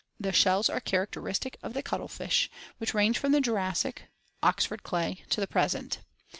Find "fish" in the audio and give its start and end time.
2.07-2.49